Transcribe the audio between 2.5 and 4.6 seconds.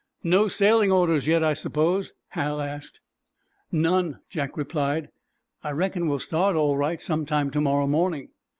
asked. "None," Jack